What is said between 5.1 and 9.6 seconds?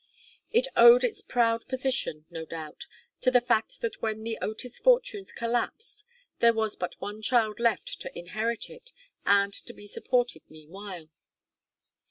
collapsed there was but one child left to inherit it and